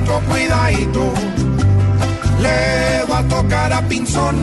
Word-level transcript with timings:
cuidadito, 0.00 0.20
cuidadito. 0.28 1.12
Le 2.40 3.04
va 3.10 3.18
a 3.18 3.28
tocar 3.28 3.72
a 3.72 3.80
Pinzón 3.82 4.36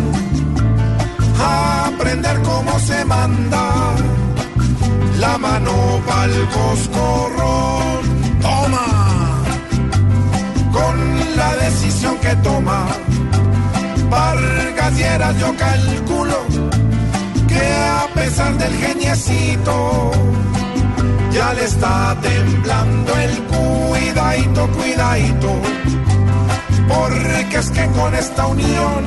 aprender 1.86 2.42
cómo 2.42 2.80
se 2.80 3.06
manda 3.06 3.96
la 5.20 5.38
mano 5.38 6.02
pa'l 6.08 6.32
coscorrón. 6.50 8.02
Toma, 8.42 9.44
con 10.72 10.96
la 11.36 11.56
decisión 11.58 12.18
que 12.18 12.36
toma. 12.38 12.88
Vargas 14.10 14.94
Lleras, 14.98 15.38
yo 15.40 15.56
calculo 15.56 16.38
que 17.48 17.66
a 17.74 18.08
pesar 18.14 18.58
del 18.58 18.74
geniecito 18.76 20.12
ya 21.32 21.54
le 21.54 21.64
está 21.64 22.16
temblando 22.22 23.16
el 23.18 23.44
cuidadito, 23.44 24.68
cuidadito. 24.68 25.51
Es 27.50 27.70
que 27.72 27.86
con 27.88 28.14
esta 28.16 28.48
unión 28.48 29.06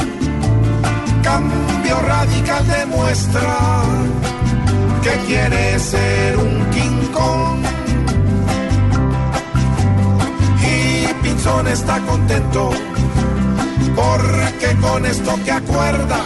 cambio 1.22 2.00
radical 2.06 2.66
demuestra 2.66 3.82
que 5.02 5.10
quiere 5.26 5.78
ser 5.78 6.36
un 6.36 6.70
King 6.70 7.12
Kong. 7.12 7.64
Y 10.62 11.12
Pinzón 11.22 11.66
está 11.68 11.98
contento 12.00 12.70
porque 13.96 14.76
con 14.80 15.06
esto 15.06 15.38
que 15.44 15.52
acuerda 15.52 16.20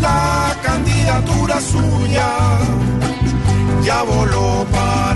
la 0.00 0.54
candidatura 0.62 1.60
suya 1.60 2.28
ya 3.82 4.02
voló 4.02 4.66
para 4.70 5.07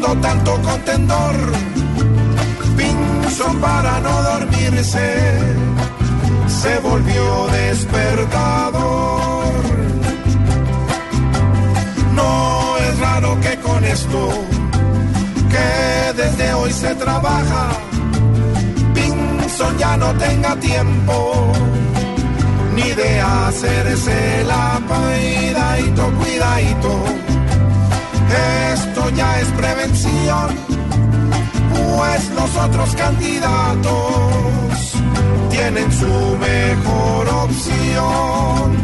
tanto 0.00 0.54
contendor, 0.62 1.34
Pinzón 2.76 3.60
para 3.60 4.00
no 4.00 4.22
dormirse, 4.22 5.38
se 6.46 6.78
volvió 6.78 7.46
despertador. 7.48 9.52
No 12.14 12.76
es 12.78 12.98
raro 13.00 13.38
que 13.40 13.56
con 13.58 13.84
esto, 13.84 14.28
que 15.50 16.22
desde 16.22 16.54
hoy 16.54 16.72
se 16.72 16.94
trabaja, 16.94 17.70
Pinzón 18.94 19.76
ya 19.78 19.96
no 19.96 20.14
tenga 20.14 20.54
tiempo 20.56 21.52
ni 22.74 22.92
de 22.92 23.20
hacerse 23.20 24.44
la 24.44 24.80
cuidadito, 24.86 26.12
cuidadito. 26.18 27.27
Ya 29.18 29.40
es 29.40 29.48
prevención, 29.48 30.48
pues 31.74 32.30
los 32.36 32.56
otros 32.56 32.94
candidatos 32.94 34.92
tienen 35.50 35.90
su 35.90 36.38
mejor 36.38 37.28
opción 37.28 38.76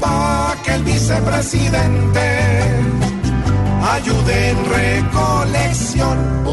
para 0.00 0.56
que 0.62 0.74
el 0.76 0.84
vicepresidente 0.84 2.38
ayude 3.92 4.48
en 4.48 4.64
recolección. 4.64 6.44